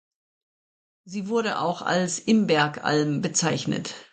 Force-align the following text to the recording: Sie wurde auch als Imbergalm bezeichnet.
Sie 1.05 1.27
wurde 1.27 1.59
auch 1.59 1.83
als 1.83 2.17
Imbergalm 2.17 3.21
bezeichnet. 3.21 3.93